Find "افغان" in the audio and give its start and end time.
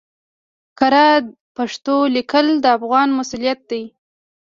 2.77-3.09